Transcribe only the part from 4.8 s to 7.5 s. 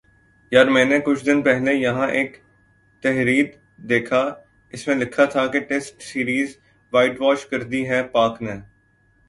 میں لکھا تھا ٹیسٹ سیریز وائٹ واش